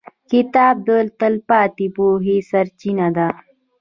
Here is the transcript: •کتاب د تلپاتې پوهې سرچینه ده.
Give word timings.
•کتاب 0.31 0.75
د 0.87 0.89
تلپاتې 1.19 1.87
پوهې 1.95 2.37
سرچینه 2.49 3.07
ده. 3.15 3.27